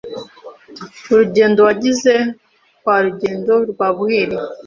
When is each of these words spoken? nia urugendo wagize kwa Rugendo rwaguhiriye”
nia 1.01 1.11
urugendo 1.13 1.59
wagize 1.67 2.13
kwa 2.81 2.95
Rugendo 3.05 3.53
rwaguhiriye” 3.71 4.49